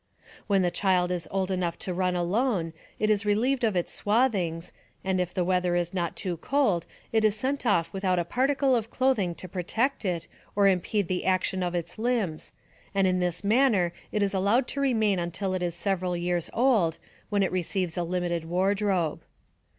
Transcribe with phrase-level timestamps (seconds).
[0.47, 4.71] When the child is old enough to run alone, it is relieved of its swathings,
[5.03, 8.75] and if the weather is not too cold, it is sent off without a particle
[8.75, 10.05] of clothing to pro AMONG THE SIOUX INDIANS.
[10.15, 12.51] 181 tect it or impede the action of its limbs,
[12.95, 16.97] and in this manner it is allowed to remain until it is several years old,
[17.29, 19.21] when it receives a limited wardrobe.